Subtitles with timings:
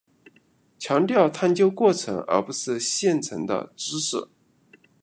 [0.79, 4.29] 强调探究过程而不是现成的知识。